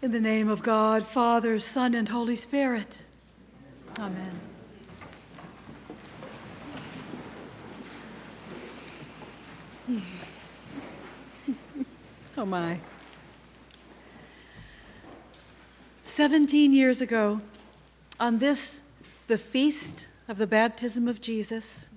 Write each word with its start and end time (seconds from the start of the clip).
In 0.00 0.12
the 0.12 0.20
name 0.20 0.48
of 0.48 0.62
God, 0.62 1.04
Father, 1.04 1.58
Son, 1.58 1.92
and 1.92 2.08
Holy 2.08 2.36
Spirit. 2.36 3.02
Amen. 3.98 4.38
oh 12.38 12.46
my. 12.46 12.78
Seventeen 16.04 16.72
years 16.72 17.00
ago, 17.00 17.40
on 18.20 18.38
this, 18.38 18.82
the 19.26 19.36
feast 19.36 20.06
of 20.28 20.38
the 20.38 20.46
baptism 20.46 21.08
of 21.08 21.20
Jesus, 21.20 21.90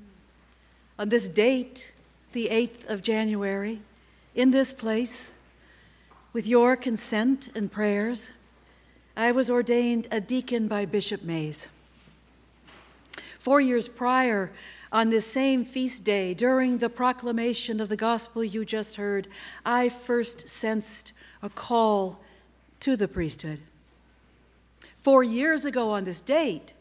on 0.98 1.10
this 1.10 1.28
date, 1.28 1.92
the 2.32 2.48
8th 2.48 2.90
of 2.90 3.04
January, 3.04 3.82
in 4.34 4.50
this 4.50 4.74
place, 4.74 5.41
with 6.34 6.48
your 6.48 6.76
consent 6.76 7.50
and 7.56 7.72
prayers, 7.72 8.30
I 9.18 9.32
was 9.32 9.50
ordained 9.50 10.08
a 10.12 10.22
deacon 10.22 10.68
by 10.68 10.86
Bishop 10.86 11.24
Mays. 11.24 11.68
Four 13.38 13.60
years 13.60 13.90
prior, 13.90 14.52
on 14.92 15.10
this 15.10 15.26
same 15.26 15.66
feast 15.66 16.04
day, 16.04 16.34
during 16.34 16.78
the 16.78 16.90
proclamation 16.90 17.80
of 17.82 17.90
the 17.90 17.98
gospel 17.98 18.44
you 18.44 18.64
just 18.64 18.96
heard, 18.96 19.28
I 19.66 19.90
first 19.90 20.48
sensed 20.48 21.12
a 21.42 21.50
call 21.50 22.20
to 22.82 22.96
the 22.96 23.08
priesthood. 23.08 23.60
Four 24.96 25.24
years 25.24 25.66
ago 25.66 25.90
on 25.90 26.04
this 26.04 26.22
date, 26.22 26.74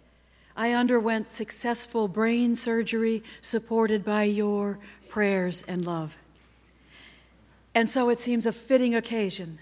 I 0.57 0.73
underwent 0.73 1.29
successful 1.29 2.07
brain 2.07 2.55
surgery 2.55 3.23
supported 3.41 4.05
by 4.05 4.25
your 4.25 4.79
prayers 5.09 5.62
and 5.62 5.87
love. 5.87 6.17
And 7.75 7.89
so 7.89 8.09
it 8.09 8.19
seems 8.19 8.47
a 8.47 8.53
fitting 8.53 8.95
occasion 8.95 9.59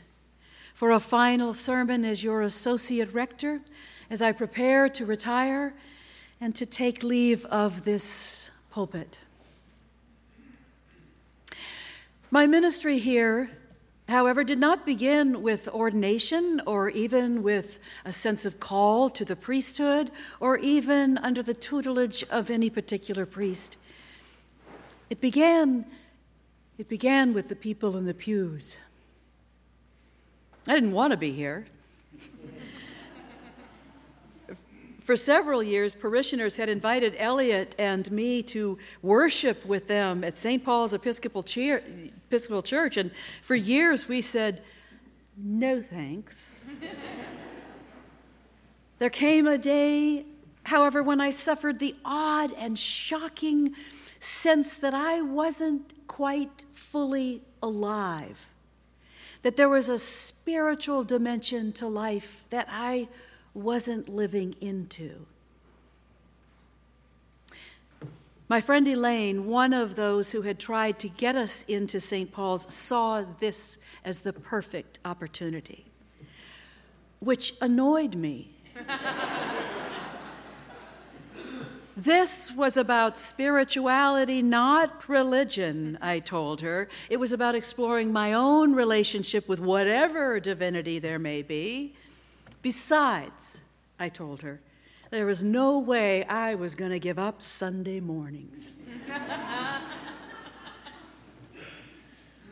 for 0.75 0.91
a 0.91 1.01
final 1.01 1.53
sermon 1.53 2.05
as 2.05 2.23
your 2.23 2.41
associate 2.41 3.13
rector 3.13 3.61
as 4.11 4.23
I 4.23 4.33
prepare 4.33 4.89
to 4.89 5.05
retire 5.05 5.75
and 6.41 6.55
to 6.55 6.65
take 6.65 7.03
leave 7.03 7.45
of 7.47 7.85
this 7.85 8.51
pulpit. 8.71 9.19
My 12.31 12.47
ministry 12.47 12.99
here, 12.99 13.51
however, 14.09 14.45
did 14.45 14.59
not 14.59 14.87
begin 14.87 15.43
with 15.43 15.69
ordination 15.69 16.61
or 16.67 16.91
even 16.91 17.43
with 17.43 17.79
a 18.05 18.13
sense 18.13 18.47
of 18.47 18.61
call 18.61 19.11
to 19.11 19.25
the 19.25 19.37
priesthood 19.37 20.11
or 20.39 20.59
even 20.59 21.19
under 21.19 21.43
the 21.43 21.55
tutelage 21.55 22.23
of 22.31 22.51
any 22.51 22.71
particular 22.71 23.27
priest. 23.27 23.77
It 25.11 25.21
began 25.21 25.87
it 26.79 26.89
began 26.89 27.35
with 27.35 27.49
the 27.49 27.57
people 27.57 27.97
in 27.97 28.07
the 28.07 28.15
pews. 28.15 28.77
I 30.69 30.75
didn't 30.75 30.93
want 30.93 31.11
to 31.11 31.17
be 31.17 31.33
here. 31.33 31.67
For 35.01 35.17
several 35.17 35.63
years, 35.63 35.95
parishioners 35.95 36.57
had 36.57 36.69
invited 36.69 37.17
Elliot 37.19 37.75
and 37.79 38.11
me 38.13 38.43
to 38.45 38.79
worship 39.03 39.67
with 39.67 39.89
them 39.89 40.23
at 40.23 40.39
St. 40.39 40.65
Paul's 40.65 40.93
Episcopal, 40.93 41.45
Episcopal 41.49 42.63
Church, 42.63 42.97
and 42.97 43.11
for 43.41 43.57
years 43.57 44.07
we 44.07 44.21
said, 44.21 44.63
no 45.37 45.81
thanks. 45.81 46.67
there 48.99 49.09
came 49.09 49.47
a 49.47 49.57
day, 49.57 50.27
however, 50.65 51.03
when 51.03 51.23
I 51.23 51.31
suffered 51.31 51.79
the 51.79 51.97
odd 52.05 52.53
and 52.59 52.79
shocking 52.79 53.75
sense 54.21 54.77
that 54.77 54.93
I 54.93 55.23
wasn't 55.23 55.95
quite 56.19 56.65
fully 56.73 57.41
alive, 57.63 58.51
that 59.43 59.57
there 59.57 59.69
was 59.69 59.89
a 59.89 59.97
spiritual 59.97 61.05
dimension 61.05 61.73
to 61.73 61.87
life 61.87 62.43
that 62.51 62.67
I 62.69 63.07
wasn't 63.55 64.09
living 64.09 64.57
into. 64.61 65.27
My 68.49 68.61
friend 68.61 68.89
Elaine, 68.89 69.47
one 69.47 69.73
of 69.73 69.95
those 69.95 70.33
who 70.33 70.43
had 70.43 70.59
tried 70.59 70.99
to 70.99 71.09
get 71.09 71.37
us 71.37 71.63
into 71.69 72.01
St. 72.01 72.33
Paul's, 72.33 72.73
saw 72.73 73.25
this 73.39 73.79
as 74.05 74.23
the 74.23 74.33
perfect 74.33 74.99
opportunity, 75.05 75.85
which 77.21 77.55
annoyed 77.61 78.17
me. 78.17 78.57
This 81.99 82.53
was 82.53 82.77
about 82.77 83.19
spirituality, 83.19 84.41
not 84.41 85.09
religion, 85.09 85.99
I 86.01 86.21
told 86.21 86.61
her. 86.61 86.89
It 87.11 87.17
was 87.17 87.33
about 87.33 87.57
exploring 87.57 88.13
my 88.13 88.33
own 88.33 88.73
relationship 88.73 89.49
with 89.49 89.59
whatever 89.59 90.39
divinity 90.39 91.01
there 91.01 91.19
may 91.19 91.43
be. 91.43 91.97
Besides, 92.63 93.63
I 93.99 94.11
told 94.11 94.43
her, 94.43 94.61
there 95.11 95.27
was 95.27 95.43
no 95.43 95.81
way 95.81 96.23
I 96.27 96.55
was 96.55 96.77
going 96.77 96.93
to 96.93 97.01
give 97.01 97.19
up 97.19 97.43
Sunday 97.43 97.99
mornings. 97.99 98.79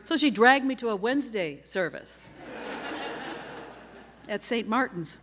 so 0.03 0.17
she 0.17 0.29
dragged 0.29 0.65
me 0.65 0.75
to 0.75 0.89
a 0.89 0.95
Wednesday 0.97 1.61
service 1.63 2.31
at 4.27 4.43
St. 4.43 4.67
Martin's 4.67 5.17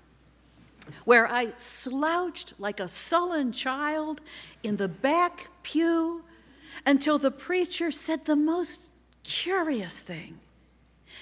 where 1.04 1.26
I 1.26 1.52
slouched 1.54 2.54
like 2.58 2.80
a 2.80 2.88
sullen 2.88 3.52
child 3.52 4.20
in 4.62 4.76
the 4.76 4.88
back 4.88 5.48
pew 5.62 6.24
until 6.86 7.18
the 7.18 7.30
preacher 7.30 7.90
said 7.90 8.24
the 8.24 8.36
most 8.36 8.86
curious 9.22 10.00
thing. 10.00 10.38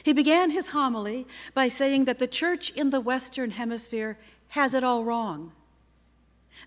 He 0.02 0.12
began 0.12 0.50
his 0.50 0.68
homily 0.68 1.26
by 1.54 1.68
saying 1.68 2.06
that 2.06 2.18
the 2.18 2.26
church 2.26 2.70
in 2.70 2.90
the 2.90 3.00
Western 3.00 3.52
Hemisphere 3.52 4.18
has 4.48 4.74
it 4.74 4.82
all 4.84 5.04
wrong. 5.04 5.52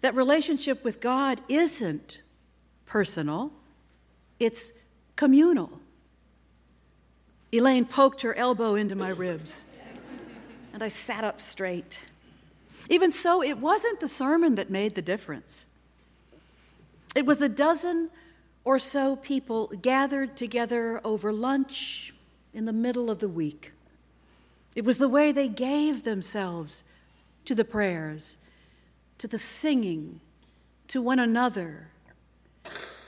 That 0.02 0.16
relationship 0.16 0.84
with 0.84 1.00
God 1.00 1.42
isn't 1.50 2.22
personal, 2.86 3.52
it's 4.40 4.72
communal. 5.16 5.80
Elaine 7.52 7.86
poked 7.86 8.22
her 8.22 8.36
elbow 8.36 8.76
into 8.76 8.96
my 8.96 9.10
ribs, 9.10 9.66
and 10.74 10.84
I 10.84 10.90
sat 10.90 11.24
up 11.24 11.40
straight. 11.40 12.02
Even 12.90 13.12
so, 13.12 13.42
it 13.42 13.58
wasn't 13.58 14.00
the 14.00 14.08
sermon 14.08 14.56
that 14.56 14.70
made 14.70 14.96
the 14.96 15.02
difference. 15.02 15.66
It 17.16 17.26
was 17.26 17.38
the 17.38 17.50
dozen 17.50 18.10
or 18.64 18.80
so 18.80 19.16
people 19.16 19.68
gathered 19.82 20.36
together 20.36 21.00
over 21.04 21.32
lunch 21.32 22.14
in 22.54 22.66
the 22.66 22.74
middle 22.74 23.10
of 23.10 23.20
the 23.20 23.30
week. 23.30 23.72
It 24.76 24.84
was 24.84 24.98
the 24.98 25.10
way 25.10 25.32
they 25.32 25.48
gave 25.48 26.04
themselves 26.04 26.84
to 27.46 27.56
the 27.56 27.64
prayers, 27.64 28.38
to 29.20 29.28
the 29.28 29.38
singing, 29.38 30.20
to 30.88 31.02
one 31.02 31.20
another. 31.20 31.90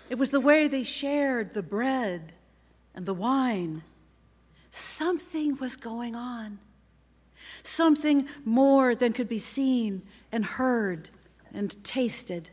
It 0.09 0.17
was 0.17 0.29
the 0.29 0.39
way 0.39 0.67
they 0.67 0.83
shared 0.83 1.53
the 1.53 1.63
bread 1.63 2.33
and 2.95 3.05
the 3.05 3.13
wine. 3.13 3.83
Something 4.71 5.57
was 5.57 5.75
going 5.75 6.15
on 6.15 6.59
something 7.63 8.27
more 8.45 8.95
than 8.95 9.13
could 9.13 9.29
be 9.29 9.39
seen 9.39 10.01
and 10.31 10.45
heard 10.45 11.09
and 11.53 11.83
tasted. 11.83 12.49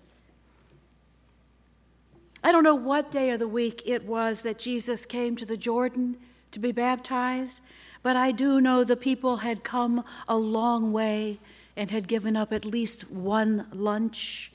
I 2.43 2.53
don't 2.53 2.65
know 2.65 2.75
what 2.75 3.11
day 3.11 3.31
of 3.31 3.39
the 3.39 3.49
week 3.49 3.83
it 3.87 4.05
was 4.05 4.43
that 4.43 4.59
Jesus 4.59 5.07
came 5.07 5.35
to 5.37 5.47
the 5.47 5.57
Jordan 5.57 6.19
to 6.51 6.61
be 6.61 6.73
baptized, 6.73 7.61
but 8.03 8.17
I 8.17 8.33
do 8.33 8.61
know 8.61 8.85
the 8.85 8.97
people 8.97 9.39
had 9.39 9.65
come 9.65 10.05
a 10.29 10.37
long 10.37 10.93
way 10.93 11.41
and 11.77 11.91
had 11.91 12.07
given 12.07 12.37
up 12.37 12.53
at 12.53 12.65
least 12.65 13.11
one 13.11 13.67
lunch. 13.73 14.53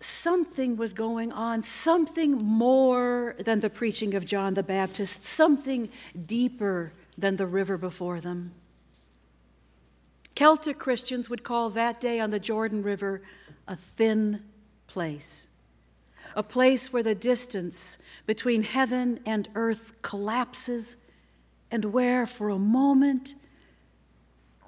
Something 0.00 0.76
was 0.76 0.92
going 0.92 1.30
on, 1.30 1.62
something 1.62 2.32
more 2.32 3.36
than 3.38 3.60
the 3.60 3.70
preaching 3.70 4.14
of 4.14 4.24
John 4.24 4.54
the 4.54 4.62
Baptist, 4.62 5.24
something 5.24 5.90
deeper 6.24 6.92
than 7.16 7.36
the 7.36 7.46
river 7.46 7.78
before 7.78 8.20
them. 8.20 8.52
Celtic 10.34 10.78
Christians 10.78 11.30
would 11.30 11.42
call 11.42 11.70
that 11.70 12.00
day 12.00 12.20
on 12.20 12.30
the 12.30 12.38
Jordan 12.38 12.82
River 12.82 13.22
a 13.66 13.74
thin 13.74 14.42
place, 14.86 15.48
a 16.34 16.42
place 16.42 16.92
where 16.92 17.02
the 17.02 17.14
distance 17.14 17.98
between 18.26 18.62
heaven 18.62 19.18
and 19.24 19.48
earth 19.54 20.02
collapses, 20.02 20.96
and 21.70 21.86
where, 21.86 22.26
for 22.26 22.50
a 22.50 22.58
moment, 22.58 23.34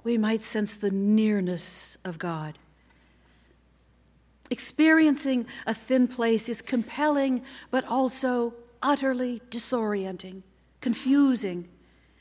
we 0.02 0.16
might 0.16 0.40
sense 0.40 0.74
the 0.74 0.90
nearness 0.90 1.98
of 2.04 2.18
God. 2.18 2.58
Experiencing 4.50 5.46
a 5.66 5.74
thin 5.74 6.08
place 6.08 6.48
is 6.48 6.62
compelling, 6.62 7.42
but 7.70 7.84
also 7.84 8.54
utterly 8.82 9.42
disorienting, 9.50 10.42
confusing, 10.80 11.68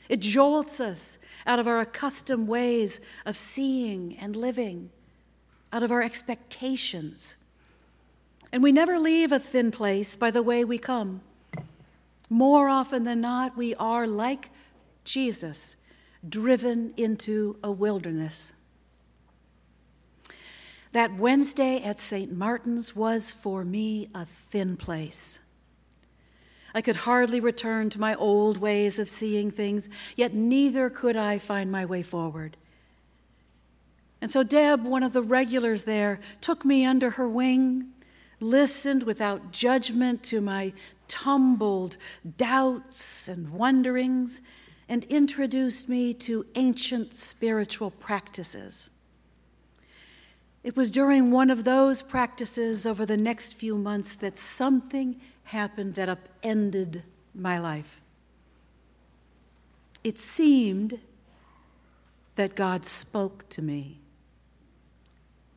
it 0.08 0.20
jolts 0.20 0.80
us 0.80 1.18
out 1.46 1.58
of 1.58 1.66
our 1.66 1.80
accustomed 1.80 2.48
ways 2.48 3.00
of 3.26 3.36
seeing 3.36 4.16
and 4.16 4.34
living, 4.34 4.90
out 5.72 5.82
of 5.82 5.90
our 5.90 6.02
expectations. 6.02 7.36
And 8.52 8.62
we 8.62 8.72
never 8.72 8.98
leave 8.98 9.32
a 9.32 9.38
thin 9.38 9.70
place 9.70 10.16
by 10.16 10.30
the 10.30 10.42
way 10.42 10.64
we 10.64 10.78
come. 10.78 11.20
More 12.30 12.68
often 12.68 13.04
than 13.04 13.20
not, 13.20 13.56
we 13.56 13.74
are 13.74 14.06
like 14.06 14.50
Jesus, 15.04 15.76
driven 16.26 16.92
into 16.96 17.56
a 17.62 17.70
wilderness. 17.70 18.52
That 20.92 21.16
Wednesday 21.16 21.82
at 21.82 22.00
St. 22.00 22.32
Martin's 22.32 22.96
was 22.96 23.30
for 23.30 23.64
me 23.64 24.08
a 24.14 24.24
thin 24.24 24.76
place. 24.76 25.38
I 26.74 26.80
could 26.80 26.96
hardly 26.96 27.40
return 27.40 27.90
to 27.90 28.00
my 28.00 28.14
old 28.14 28.58
ways 28.58 28.98
of 28.98 29.08
seeing 29.08 29.50
things, 29.50 29.88
yet 30.16 30.34
neither 30.34 30.90
could 30.90 31.16
I 31.16 31.38
find 31.38 31.72
my 31.72 31.84
way 31.84 32.02
forward. 32.02 32.56
And 34.20 34.30
so 34.30 34.42
Deb, 34.42 34.84
one 34.84 35.02
of 35.02 35.12
the 35.12 35.22
regulars 35.22 35.84
there, 35.84 36.20
took 36.40 36.64
me 36.64 36.84
under 36.84 37.10
her 37.10 37.28
wing, 37.28 37.92
listened 38.40 39.04
without 39.04 39.52
judgment 39.52 40.22
to 40.24 40.40
my 40.40 40.72
tumbled 41.06 41.96
doubts 42.36 43.28
and 43.28 43.52
wonderings, 43.52 44.40
and 44.88 45.04
introduced 45.04 45.88
me 45.88 46.12
to 46.14 46.46
ancient 46.54 47.14
spiritual 47.14 47.90
practices. 47.90 48.90
It 50.64 50.76
was 50.76 50.90
during 50.90 51.30
one 51.30 51.50
of 51.50 51.64
those 51.64 52.02
practices 52.02 52.86
over 52.86 53.06
the 53.06 53.16
next 53.16 53.54
few 53.54 53.76
months 53.76 54.16
that 54.16 54.36
something 54.36 55.20
happened 55.48 55.94
that 55.94 56.10
upended 56.10 57.02
my 57.34 57.58
life. 57.58 58.02
It 60.04 60.18
seemed 60.18 60.98
that 62.36 62.54
God 62.54 62.84
spoke 62.84 63.48
to 63.50 63.62
me 63.62 63.98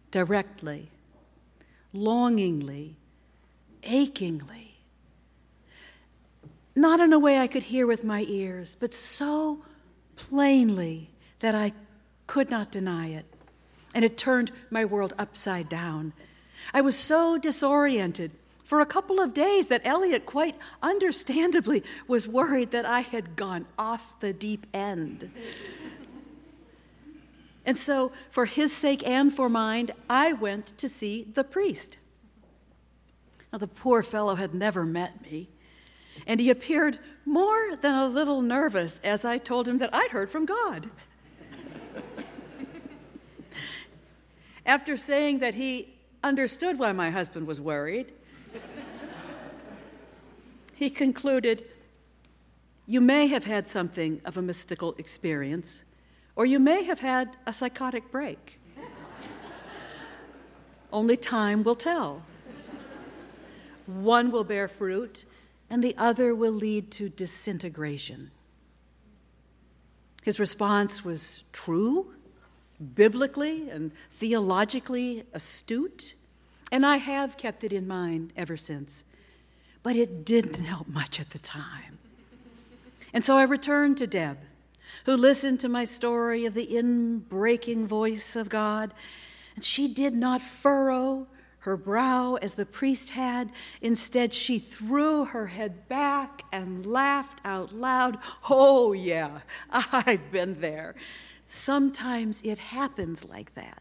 directly, 0.10 0.90
longingly, 1.94 2.96
achingly. 3.84 4.76
Not 6.74 7.02
in 7.02 7.12
a 7.12 7.20
way 7.20 7.38
I 7.38 7.48
could 7.48 7.64
hear 7.64 7.86
with 7.86 8.04
my 8.04 8.26
ears, 8.30 8.76
but 8.76 8.94
so 8.94 9.64
plainly 10.16 11.10
that 11.42 11.54
I 11.54 11.74
could 12.28 12.50
not 12.50 12.72
deny 12.72 13.08
it. 13.08 13.26
And 13.94 14.06
it 14.06 14.18
turned 14.18 14.54
my 14.70 14.86
world 14.86 15.14
upside 15.18 15.68
down. 15.68 16.14
I 16.74 16.80
was 16.80 16.98
so 16.98 17.38
disoriented 17.38 18.32
for 18.72 18.80
a 18.80 18.86
couple 18.86 19.20
of 19.20 19.34
days 19.34 19.68
that 19.68 19.82
Elliot, 19.84 20.26
quite 20.26 20.56
understandably, 20.82 21.84
was 22.08 22.26
worried 22.26 22.72
that 22.72 22.86
I 22.86 23.02
had 23.02 23.36
gone 23.36 23.66
off 23.78 24.18
the 24.22 24.32
deep 24.32 24.66
end. 24.74 25.30
And 27.66 27.78
so, 27.78 28.14
for 28.30 28.46
his 28.46 28.72
sake 28.72 29.06
and 29.06 29.34
for 29.34 29.50
mine, 29.50 29.90
I 30.10 30.32
went 30.32 30.68
to 30.78 30.88
see 30.88 31.28
the 31.34 31.44
priest. 31.44 31.98
Now, 33.52 33.60
the 33.60 33.68
poor 33.68 34.04
fellow 34.04 34.36
had 34.36 34.54
never 34.54 34.86
met 34.86 35.22
me, 35.22 35.50
and 36.26 36.40
he 36.40 36.50
appeared 36.50 36.98
more 37.26 37.76
than 37.76 37.96
a 37.96 38.08
little 38.08 38.42
nervous 38.42 39.02
as 39.04 39.26
I 39.26 39.38
told 39.38 39.68
him 39.68 39.80
that 39.80 39.94
I'd 39.94 40.12
heard 40.12 40.30
from 40.30 40.46
God. 40.46 40.90
After 44.66 44.96
saying 44.96 45.40
that 45.40 45.56
he 45.56 45.94
understood 46.24 46.80
why 46.80 46.94
my 46.94 47.10
husband 47.10 47.48
was 47.48 47.60
worried, 47.60 48.14
he 50.82 50.90
concluded, 50.90 51.64
You 52.88 53.02
may 53.02 53.28
have 53.28 53.46
had 53.46 53.68
something 53.68 54.20
of 54.26 54.36
a 54.36 54.42
mystical 54.42 54.96
experience 54.98 55.84
or 56.36 56.46
you 56.46 56.58
may 56.58 56.84
have 56.86 57.02
had 57.02 57.38
a 57.46 57.54
psychotic 57.54 58.10
break. 58.12 58.60
Only 60.92 61.16
time 61.16 61.62
will 61.62 61.76
tell. 61.76 62.24
One 63.86 64.32
will 64.32 64.44
bear 64.44 64.68
fruit, 64.68 65.24
and 65.70 65.84
the 65.84 65.96
other 66.00 66.34
will 66.34 66.52
lead 66.52 66.90
to 66.94 67.10
disintegration. 67.10 68.32
His 70.24 70.40
response 70.40 71.06
was 71.06 71.44
true, 71.52 72.16
biblically 72.96 73.70
and 73.70 73.92
theologically 74.10 75.26
astute, 75.32 76.16
and 76.72 76.88
I 76.88 76.98
have 76.98 77.38
kept 77.38 77.64
it 77.64 77.72
in 77.72 77.88
mind 77.88 78.34
ever 78.36 78.58
since. 78.58 79.04
But 79.84 79.96
it 79.96 80.24
didn't 80.26 80.64
help 80.64 80.88
much 80.88 81.20
at 81.20 81.32
the 81.32 81.40
time. 81.40 81.98
And 83.14 83.24
so 83.26 83.38
I 83.38 83.44
returned 83.44 83.98
to 83.98 84.08
Deb 84.08 84.38
who 85.06 85.16
listened 85.16 85.60
to 85.62 85.70
my 85.70 85.84
story 85.84 86.46
of 86.46 86.54
the 86.54 86.68
inbreaking 86.68 87.86
voice 87.86 88.36
of 88.36 88.50
God. 88.50 88.94
And 89.56 89.66
she 89.66 89.88
did 89.88 90.16
not 90.16 90.42
furrow 90.42 91.28
her 91.60 91.78
brow 91.78 92.36
as 92.42 92.56
the 92.56 92.66
priest 92.66 93.12
had. 93.12 93.52
Instead, 93.82 94.34
she 94.34 94.58
threw 94.58 95.26
her 95.26 95.48
head 95.48 95.88
back 95.88 96.44
and 96.52 96.86
laughed 96.86 97.40
out 97.46 97.74
loud. 97.74 98.18
Oh, 98.50 98.94
yeah, 98.94 99.40
I've 99.70 100.32
been 100.32 100.62
there. 100.62 100.96
Sometimes 101.48 102.42
it 102.44 102.58
happens 102.58 103.26
like 103.26 103.54
that. 103.56 103.81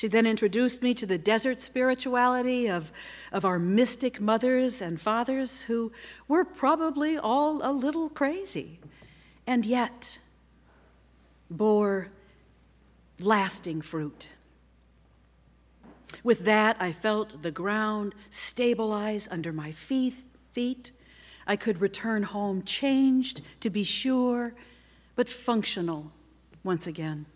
She 0.00 0.08
then 0.08 0.26
introduced 0.26 0.82
me 0.82 0.94
to 0.94 1.04
the 1.04 1.18
desert 1.18 1.60
spirituality 1.60 2.68
of, 2.70 2.90
of 3.32 3.44
our 3.44 3.58
mystic 3.58 4.18
mothers 4.18 4.80
and 4.80 4.98
fathers 4.98 5.64
who 5.64 5.92
were 6.26 6.42
probably 6.42 7.18
all 7.18 7.60
a 7.62 7.68
little 7.70 8.08
crazy 8.08 8.80
and 9.46 9.66
yet 9.66 10.18
bore 11.50 12.08
lasting 13.18 13.82
fruit. 13.82 14.28
With 16.24 16.46
that, 16.46 16.78
I 16.80 16.92
felt 16.92 17.42
the 17.42 17.50
ground 17.50 18.14
stabilize 18.30 19.28
under 19.30 19.52
my 19.52 19.70
feet. 19.70 20.14
feet. 20.52 20.92
I 21.46 21.56
could 21.56 21.82
return 21.82 22.22
home 22.22 22.62
changed, 22.62 23.42
to 23.60 23.68
be 23.68 23.84
sure, 23.84 24.54
but 25.14 25.28
functional 25.28 26.10
once 26.64 26.86
again. 26.86 27.26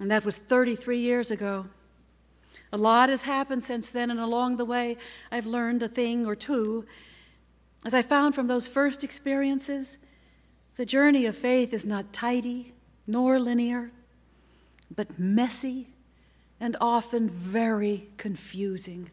And 0.00 0.10
that 0.10 0.24
was 0.24 0.38
33 0.38 0.98
years 0.98 1.30
ago. 1.30 1.66
A 2.72 2.76
lot 2.76 3.08
has 3.08 3.22
happened 3.22 3.64
since 3.64 3.90
then, 3.90 4.10
and 4.10 4.20
along 4.20 4.56
the 4.56 4.64
way, 4.64 4.98
I've 5.32 5.46
learned 5.46 5.82
a 5.82 5.88
thing 5.88 6.26
or 6.26 6.36
two. 6.36 6.84
As 7.84 7.94
I 7.94 8.02
found 8.02 8.34
from 8.34 8.46
those 8.46 8.66
first 8.66 9.02
experiences, 9.02 9.98
the 10.76 10.84
journey 10.86 11.26
of 11.26 11.36
faith 11.36 11.72
is 11.72 11.86
not 11.86 12.12
tidy 12.12 12.74
nor 13.06 13.40
linear, 13.40 13.90
but 14.94 15.18
messy 15.18 15.88
and 16.60 16.76
often 16.80 17.28
very 17.28 18.08
confusing, 18.16 19.10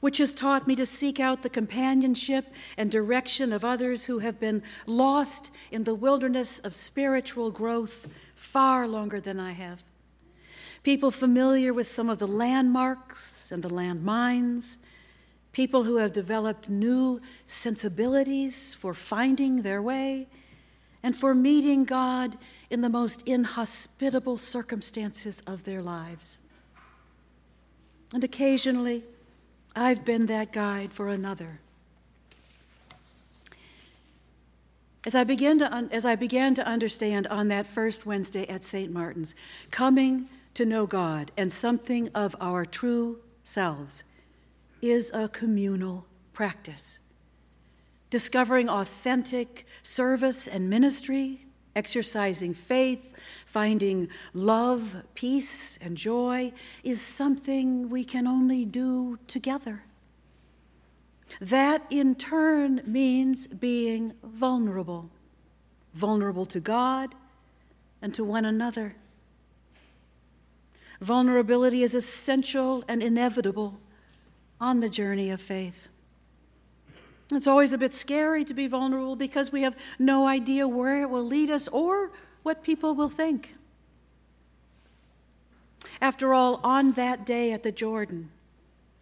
which 0.00 0.18
has 0.18 0.32
taught 0.32 0.66
me 0.66 0.74
to 0.76 0.86
seek 0.86 1.18
out 1.18 1.42
the 1.42 1.48
companionship 1.48 2.52
and 2.76 2.90
direction 2.90 3.52
of 3.52 3.64
others 3.64 4.04
who 4.04 4.20
have 4.20 4.38
been 4.38 4.62
lost 4.86 5.50
in 5.70 5.84
the 5.84 5.94
wilderness 5.94 6.58
of 6.60 6.74
spiritual 6.74 7.50
growth 7.50 8.06
far 8.34 8.86
longer 8.86 9.20
than 9.20 9.40
I 9.40 9.52
have. 9.52 9.82
People 10.82 11.10
familiar 11.10 11.74
with 11.74 11.90
some 11.90 12.08
of 12.08 12.18
the 12.18 12.26
landmarks 12.26 13.50
and 13.50 13.62
the 13.62 13.68
landmines 13.68 14.78
people 15.58 15.82
who 15.82 15.96
have 15.96 16.12
developed 16.12 16.70
new 16.70 17.20
sensibilities 17.48 18.74
for 18.74 18.94
finding 18.94 19.62
their 19.62 19.82
way 19.82 20.28
and 21.02 21.16
for 21.16 21.34
meeting 21.34 21.84
God 21.84 22.38
in 22.70 22.80
the 22.80 22.88
most 22.88 23.26
inhospitable 23.26 24.36
circumstances 24.36 25.42
of 25.48 25.64
their 25.64 25.82
lives. 25.82 26.38
And 28.14 28.22
occasionally, 28.22 29.02
I've 29.78 30.04
been 30.04 30.26
that 30.26 30.52
guide 30.52 30.92
for 30.92 31.08
another. 31.08 31.60
As 35.06 35.14
I, 35.14 35.24
began 35.24 35.58
to 35.58 35.72
un- 35.72 35.88
as 35.92 36.04
I 36.04 36.16
began 36.16 36.54
to 36.56 36.66
understand 36.66 37.26
on 37.28 37.48
that 37.48 37.66
first 37.66 38.04
Wednesday 38.04 38.46
at 38.48 38.64
St. 38.64 38.92
Martin's, 38.92 39.34
coming 39.70 40.28
to 40.54 40.64
know 40.64 40.86
God 40.86 41.30
and 41.36 41.52
something 41.52 42.08
of 42.14 42.34
our 42.40 42.66
true 42.66 43.20
selves 43.44 44.02
is 44.82 45.10
a 45.14 45.28
communal 45.28 46.06
practice. 46.32 46.98
Discovering 48.10 48.68
authentic 48.68 49.66
service 49.82 50.48
and 50.48 50.68
ministry, 50.68 51.46
exercising 51.78 52.52
faith, 52.52 53.14
finding 53.46 54.08
love, 54.34 54.96
peace, 55.14 55.78
and 55.78 55.96
joy 55.96 56.52
is 56.82 57.00
something 57.00 57.88
we 57.88 58.04
can 58.04 58.26
only 58.26 58.64
do 58.64 59.18
together. 59.28 59.84
That 61.40 61.86
in 61.88 62.16
turn 62.16 62.82
means 62.84 63.46
being 63.46 64.14
vulnerable, 64.24 65.10
vulnerable 65.94 66.46
to 66.46 66.60
God 66.60 67.14
and 68.02 68.12
to 68.14 68.24
one 68.24 68.44
another. 68.44 68.96
Vulnerability 71.00 71.82
is 71.82 71.94
essential 71.94 72.82
and 72.88 73.02
inevitable 73.02 73.78
on 74.60 74.80
the 74.80 74.88
journey 74.88 75.30
of 75.30 75.40
faith. 75.40 75.87
It's 77.30 77.46
always 77.46 77.72
a 77.72 77.78
bit 77.78 77.92
scary 77.92 78.44
to 78.44 78.54
be 78.54 78.66
vulnerable 78.66 79.16
because 79.16 79.52
we 79.52 79.62
have 79.62 79.76
no 79.98 80.26
idea 80.26 80.66
where 80.66 81.02
it 81.02 81.10
will 81.10 81.24
lead 81.24 81.50
us 81.50 81.68
or 81.68 82.10
what 82.42 82.62
people 82.62 82.94
will 82.94 83.10
think. 83.10 83.54
After 86.00 86.32
all, 86.32 86.60
on 86.64 86.92
that 86.92 87.26
day 87.26 87.52
at 87.52 87.62
the 87.62 87.72
Jordan, 87.72 88.30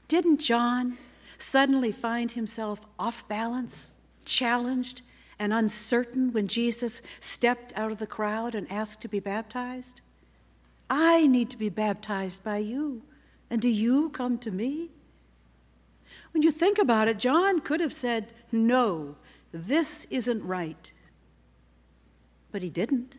didn't 0.08 0.38
John 0.38 0.98
suddenly 1.38 1.92
find 1.92 2.32
himself 2.32 2.86
off 2.98 3.26
balance, 3.28 3.92
challenged, 4.24 5.02
and 5.38 5.52
uncertain 5.52 6.32
when 6.32 6.48
Jesus 6.48 7.02
stepped 7.20 7.72
out 7.76 7.92
of 7.92 7.98
the 7.98 8.06
crowd 8.06 8.54
and 8.54 8.70
asked 8.70 9.02
to 9.02 9.08
be 9.08 9.20
baptized? 9.20 10.00
I 10.88 11.26
need 11.26 11.50
to 11.50 11.58
be 11.58 11.68
baptized 11.68 12.42
by 12.42 12.58
you, 12.58 13.02
and 13.50 13.60
do 13.60 13.68
you 13.68 14.10
come 14.10 14.38
to 14.38 14.50
me? 14.50 14.90
When 16.36 16.42
you 16.42 16.50
think 16.50 16.76
about 16.76 17.08
it, 17.08 17.18
John 17.18 17.62
could 17.62 17.80
have 17.80 17.94
said, 17.94 18.34
No, 18.52 19.16
this 19.52 20.04
isn't 20.10 20.44
right. 20.44 20.92
But 22.52 22.62
he 22.62 22.68
didn't. 22.68 23.16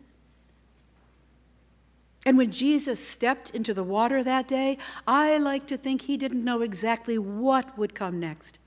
And 2.28 2.38
when 2.38 2.52
Jesus 2.52 3.04
stepped 3.04 3.50
into 3.56 3.74
the 3.74 3.84
water 3.84 4.24
that 4.24 4.48
day, 4.48 4.78
I 5.08 5.40
like 5.40 5.66
to 5.66 5.78
think 5.78 6.04
he 6.04 6.16
didn't 6.16 6.44
know 6.46 6.62
exactly 6.62 7.18
what 7.18 7.76
would 7.76 7.96
come 7.96 8.20
next, 8.20 8.60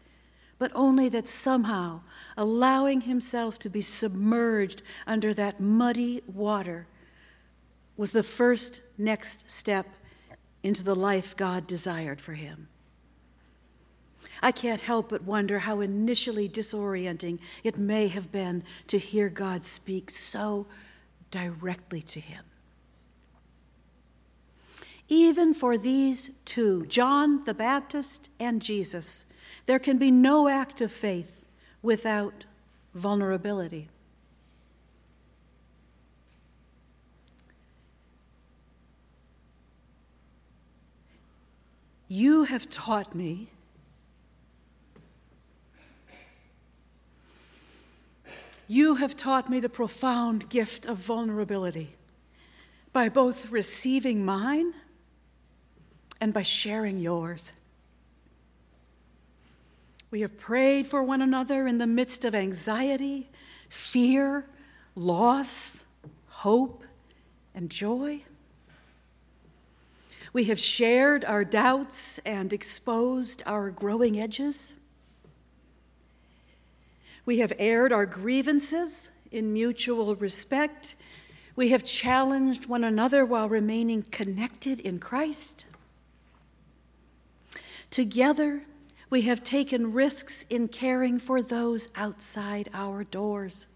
but 0.59 0.73
only 0.75 1.09
that 1.11 1.28
somehow, 1.28 2.00
allowing 2.37 3.02
himself 3.02 3.57
to 3.61 3.71
be 3.71 3.80
submerged 3.80 4.83
under 5.07 5.33
that 5.33 5.61
muddy 5.61 6.23
water 6.26 6.88
was 7.97 8.11
the 8.11 8.25
first 8.25 8.83
next 8.99 9.49
step 9.49 9.87
into 10.64 10.83
the 10.83 10.97
life 10.97 11.37
God 11.37 11.69
desired 11.69 12.21
for 12.21 12.35
him. 12.35 12.66
I 14.43 14.53
can't 14.53 14.81
help 14.81 15.11
but 15.11 15.25
wonder 15.25 15.61
how 15.61 15.81
initially 15.81 16.49
disorienting 16.49 17.39
it 17.63 17.79
may 17.79 18.09
have 18.09 18.33
been 18.33 18.65
to 18.87 18.99
hear 18.99 19.29
God 19.29 19.65
speak 19.65 20.11
so 20.11 20.67
directly 21.31 22.03
to 22.03 22.21
him 22.21 22.45
even 25.11 25.53
for 25.53 25.77
these 25.77 26.31
two, 26.45 26.87
John 26.87 27.45
the 27.45 27.53
Baptist 27.53 28.31
and 28.39 28.63
Jesus, 28.63 29.27
there 29.67 29.81
can 29.81 29.99
be 29.99 30.11
no 30.11 30.49
act 30.49 30.81
of 30.81 30.93
faith 30.93 31.45
without 31.83 32.45
vulnerability. 32.95 33.89
You 42.07 42.45
have 42.45 42.71
taught 42.71 43.15
me 43.15 43.51
You 48.71 48.95
have 48.95 49.17
taught 49.17 49.50
me 49.50 49.59
the 49.59 49.69
profound 49.69 50.49
gift 50.49 50.87
of 50.87 50.99
vulnerability 50.99 51.97
by 52.93 53.09
both 53.09 53.50
receiving 53.50 54.25
mine 54.25 54.75
and 56.21 56.33
by 56.33 56.45
sharing 56.45 57.00
yours. 57.00 57.50
We 60.12 60.21
have 60.21 60.39
prayed 60.39 60.87
for 60.87 61.03
one 61.03 61.21
another 61.21 61.67
in 61.67 61.79
the 61.79 61.87
midst 61.89 62.25
of 62.25 62.33
anxiety, 62.33 63.29
fear, 63.69 64.47
loss, 64.95 65.85
hope, 66.29 66.85
and 67.53 67.71
joy. 67.71 68.23
We 70.33 70.45
have 70.45 70.61
shared 70.61 71.25
our 71.25 71.45
doubts 71.45 72.19
and 72.19 72.53
exposed 72.53 73.43
our 73.47 73.73
growing 73.73 74.21
edges. 74.21 74.75
We 77.31 77.39
have 77.39 77.53
aired 77.61 77.93
our 77.93 78.07
grievances 78.07 79.13
in 79.31 79.53
mutual 79.53 80.17
respect. 80.17 80.97
We 81.55 81.69
have 81.69 81.85
challenged 81.85 82.67
one 82.67 82.83
another 82.83 83.25
while 83.25 83.49
remaining 83.49 84.03
connected 84.03 84.81
in 84.81 84.99
Christ. 84.99 85.65
Together, 87.89 88.63
we 89.11 89.23
have 89.23 89.45
taken 89.45 89.93
risks 89.93 90.45
in 90.51 90.67
caring 90.67 91.21
for 91.21 91.41
those 91.41 91.91
outside 91.95 92.69
our 92.75 93.05
doors. 93.05 93.69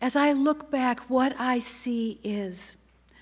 As 0.00 0.14
I 0.14 0.30
look 0.30 0.70
back, 0.70 1.00
what 1.10 1.34
I 1.36 1.58
see 1.58 2.20
is 2.22 2.76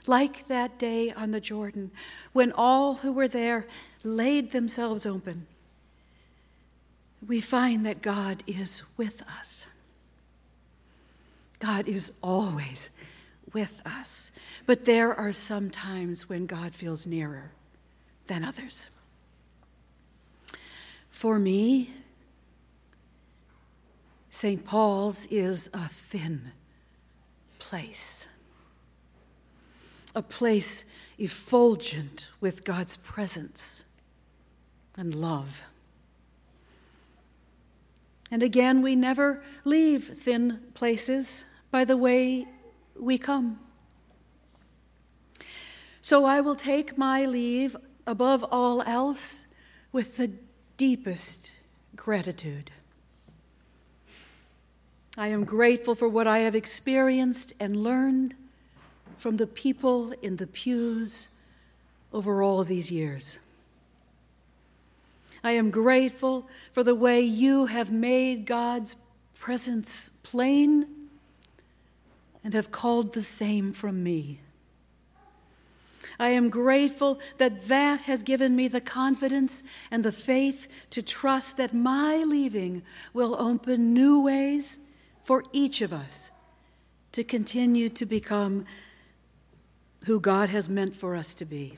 like 0.07 0.49
that 0.49 0.79
day 0.79 1.11
on 1.11 1.31
the 1.31 1.41
Jordan 1.41 1.93
when 2.35 2.53
all 2.53 2.97
who 2.97 3.11
were 3.11 3.27
there 3.27 3.67
laid 4.05 4.51
themselves 4.51 5.07
open. 5.07 5.47
We 7.26 7.41
find 7.41 7.87
that 7.87 8.02
God 8.02 8.43
is 8.47 8.83
with 8.97 9.23
us. 9.23 9.67
God 11.59 11.87
is 11.87 12.12
always 12.23 12.91
with 13.52 13.81
us. 13.87 14.33
But 14.67 14.85
there 14.85 15.14
are 15.14 15.33
some 15.33 15.71
times 15.71 16.29
when 16.29 16.47
God 16.47 16.75
feels 16.75 17.07
nearer 17.07 17.52
than 18.26 18.45
others. 18.45 18.88
For 21.11 21.38
me, 21.38 21.91
St. 24.31 24.64
Paul's 24.64 25.26
is 25.26 25.69
a 25.75 25.87
thin 25.88 26.52
place, 27.59 28.29
a 30.17 30.23
place 30.23 30.85
effulgent 31.19 32.26
with 32.41 32.64
God's 32.64 32.97
presence 32.97 33.85
and 34.97 35.14
love. 35.14 35.62
And 38.33 38.43
again, 38.43 38.81
we 38.81 38.97
never 38.97 39.43
leave 39.62 40.05
thin 40.05 40.61
places 40.73 41.45
by 41.71 41.85
the 41.85 41.99
way 41.99 42.49
we 42.99 43.19
come. 43.19 43.61
So 46.01 46.25
I 46.25 46.41
will 46.41 46.55
take 46.55 46.97
my 46.97 47.27
leave 47.27 47.77
above 48.07 48.43
all 48.51 48.81
else 48.83 49.47
with 49.93 50.17
the 50.17 50.33
deepest 50.79 51.53
gratitude. 51.95 52.71
I 55.19 55.29
am 55.29 55.45
grateful 55.45 55.95
for 55.95 56.09
what 56.09 56.27
I 56.27 56.39
have 56.39 56.55
experienced 56.55 57.53
and 57.61 57.77
learned 57.77 58.35
from 59.19 59.37
the 59.37 59.47
people 59.47 60.15
in 60.23 60.37
the 60.37 60.47
pews 60.47 61.29
over 62.15 62.43
all 62.43 62.65
these 62.65 62.91
years. 62.91 63.41
I 65.45 65.53
am 65.53 65.71
grateful 65.71 66.49
for 66.71 66.83
the 66.83 66.95
way 66.95 67.21
you 67.21 67.67
have 67.67 67.91
made 67.91 68.47
God's 68.47 68.97
presence 69.35 70.11
plain 70.23 70.87
and 72.45 72.55
have 72.55 72.71
called 72.71 73.13
the 73.13 73.23
same 73.23 73.73
from 73.73 74.03
me. 74.03 74.41
I 76.19 76.29
am 76.29 76.51
grateful 76.51 77.19
that 77.39 77.65
that 77.65 78.03
has 78.03 78.23
given 78.23 78.55
me 78.55 78.69
the 78.69 78.81
confidence 78.81 79.63
and 79.91 80.05
the 80.05 80.13
faith 80.13 80.87
to 80.91 81.03
trust 81.03 81.57
that 81.57 81.75
my 81.75 82.19
leaving 82.19 82.83
will 83.13 83.35
open 83.41 83.93
new 83.93 84.23
ways 84.23 84.79
for 85.25 85.43
each 85.53 85.81
of 85.81 85.93
us 85.93 86.31
to 87.13 87.25
continue 87.25 87.89
to 87.89 88.07
become 88.07 88.65
who 90.05 90.21
God 90.21 90.49
has 90.51 90.69
meant 90.69 90.95
for 90.95 91.15
us 91.15 91.35
to 91.35 91.45
be. 91.45 91.77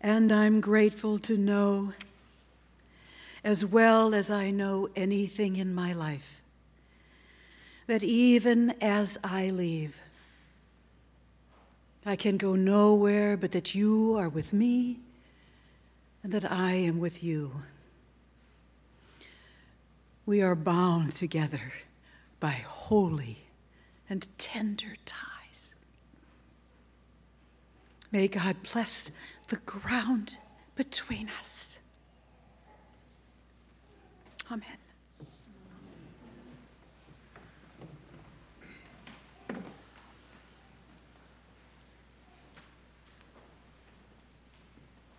And 0.00 0.30
I'm 0.30 0.60
grateful 0.60 1.18
to 1.20 1.36
know, 1.36 1.92
as 3.42 3.64
well 3.64 4.14
as 4.14 4.30
I 4.30 4.50
know 4.50 4.88
anything 4.94 5.56
in 5.56 5.74
my 5.74 5.92
life, 5.92 6.42
that 7.86 8.02
even 8.02 8.74
as 8.80 9.18
I 9.24 9.50
leave, 9.50 10.02
I 12.04 12.14
can 12.14 12.36
go 12.36 12.54
nowhere 12.54 13.36
but 13.36 13.52
that 13.52 13.74
you 13.74 14.16
are 14.16 14.28
with 14.28 14.52
me 14.52 15.00
and 16.22 16.32
that 16.32 16.50
I 16.50 16.74
am 16.74 17.00
with 17.00 17.22
you. 17.22 17.62
We 20.24 20.42
are 20.42 20.56
bound 20.56 21.14
together 21.14 21.72
by 22.40 22.64
holy 22.66 23.38
and 24.08 24.26
tender 24.38 24.94
ties. 25.04 25.35
May 28.12 28.28
God 28.28 28.56
bless 28.62 29.10
the 29.48 29.56
ground 29.56 30.38
between 30.74 31.28
us. 31.40 31.80
Amen. 34.50 34.85